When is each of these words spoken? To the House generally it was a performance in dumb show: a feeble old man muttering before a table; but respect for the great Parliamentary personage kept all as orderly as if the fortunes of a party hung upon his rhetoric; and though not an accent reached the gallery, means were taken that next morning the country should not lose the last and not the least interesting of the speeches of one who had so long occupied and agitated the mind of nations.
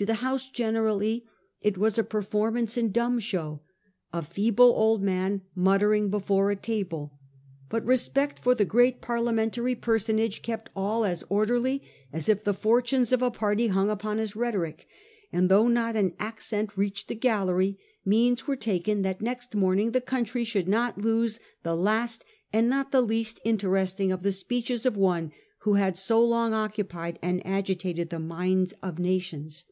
To 0.00 0.06
the 0.06 0.14
House 0.24 0.48
generally 0.48 1.26
it 1.60 1.76
was 1.76 1.98
a 1.98 2.02
performance 2.04 2.78
in 2.78 2.90
dumb 2.90 3.18
show: 3.18 3.60
a 4.14 4.22
feeble 4.22 4.70
old 4.74 5.02
man 5.02 5.42
muttering 5.54 6.08
before 6.08 6.50
a 6.50 6.56
table; 6.56 7.18
but 7.68 7.84
respect 7.84 8.38
for 8.38 8.54
the 8.54 8.64
great 8.64 9.02
Parliamentary 9.02 9.74
personage 9.74 10.40
kept 10.40 10.70
all 10.74 11.04
as 11.04 11.22
orderly 11.28 11.82
as 12.14 12.30
if 12.30 12.44
the 12.44 12.54
fortunes 12.54 13.12
of 13.12 13.20
a 13.20 13.30
party 13.30 13.66
hung 13.66 13.90
upon 13.90 14.16
his 14.16 14.34
rhetoric; 14.34 14.86
and 15.34 15.50
though 15.50 15.68
not 15.68 15.96
an 15.96 16.14
accent 16.18 16.78
reached 16.78 17.08
the 17.08 17.14
gallery, 17.14 17.78
means 18.02 18.46
were 18.46 18.56
taken 18.56 19.02
that 19.02 19.20
next 19.20 19.54
morning 19.54 19.90
the 19.90 20.00
country 20.00 20.44
should 20.44 20.66
not 20.66 20.96
lose 20.96 21.38
the 21.62 21.76
last 21.76 22.24
and 22.54 22.70
not 22.70 22.90
the 22.90 23.02
least 23.02 23.38
interesting 23.44 24.10
of 24.10 24.22
the 24.22 24.32
speeches 24.32 24.86
of 24.86 24.96
one 24.96 25.30
who 25.58 25.74
had 25.74 25.94
so 25.98 26.24
long 26.26 26.54
occupied 26.54 27.18
and 27.20 27.46
agitated 27.46 28.08
the 28.08 28.18
mind 28.18 28.72
of 28.82 28.98
nations. 28.98 29.66